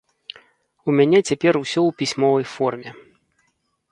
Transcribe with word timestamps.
У 0.87 0.95
мяне 0.99 1.19
цяпер 1.29 1.53
усё 1.63 1.81
ў 1.85 1.91
пісьмовай 2.01 2.45
форме. 2.57 2.89